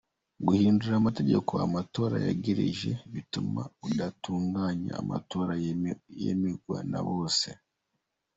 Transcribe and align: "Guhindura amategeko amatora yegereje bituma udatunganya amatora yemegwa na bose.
"Guhindura 0.47 0.93
amategeko 1.01 1.51
amatora 1.65 2.15
yegereje 2.25 2.91
bituma 3.13 3.61
udatunganya 3.87 4.91
amatora 5.01 5.53
yemegwa 6.23 6.77
na 6.91 6.99
bose. 7.07 7.47